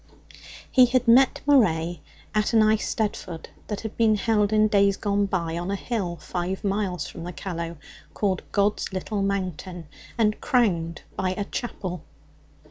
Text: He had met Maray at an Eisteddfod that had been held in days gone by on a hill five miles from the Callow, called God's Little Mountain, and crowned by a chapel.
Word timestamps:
He 0.71 0.87
had 0.87 1.07
met 1.07 1.41
Maray 1.45 1.99
at 2.33 2.53
an 2.53 2.61
Eisteddfod 2.63 3.49
that 3.67 3.81
had 3.81 3.95
been 3.97 4.15
held 4.15 4.51
in 4.51 4.67
days 4.67 4.97
gone 4.97 5.27
by 5.27 5.55
on 5.59 5.69
a 5.69 5.75
hill 5.75 6.15
five 6.15 6.63
miles 6.63 7.05
from 7.07 7.23
the 7.23 7.31
Callow, 7.31 7.77
called 8.15 8.41
God's 8.51 8.91
Little 8.91 9.21
Mountain, 9.21 9.85
and 10.17 10.41
crowned 10.41 11.03
by 11.15 11.33
a 11.37 11.45
chapel. 11.45 12.03